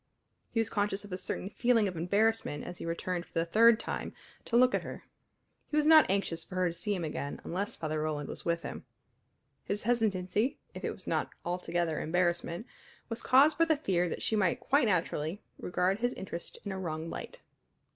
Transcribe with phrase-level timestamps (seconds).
[0.49, 3.79] He was conscious of a certain feeling of embarrassment as he returned for the third
[3.79, 5.03] time to look at her.
[5.69, 8.63] He was not anxious for her to see him again unless Father Roland was with
[8.63, 8.83] him.
[9.63, 12.65] His hesitancy, if it was not altogether embarrassment,
[13.09, 16.79] was caused by the fear that she might quite naturally regard his interest in a
[16.79, 17.41] wrong light.